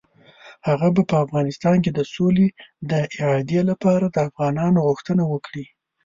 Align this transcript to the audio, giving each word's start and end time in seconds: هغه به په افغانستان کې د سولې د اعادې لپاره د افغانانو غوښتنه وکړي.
هغه 0.67 0.87
به 0.95 1.01
په 1.09 1.15
افغانستان 1.25 1.77
کې 1.83 1.91
د 1.93 1.99
سولې 2.13 2.47
د 2.91 2.93
اعادې 3.21 3.61
لپاره 3.69 4.05
د 4.09 4.17
افغانانو 4.29 4.79
غوښتنه 4.87 5.23
وکړي. 5.33 5.65